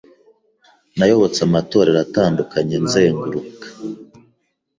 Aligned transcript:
nayobotse 0.97 1.39
amatorero 1.47 1.97
atandukanye 2.05 2.75
nzenguruka 2.85 3.67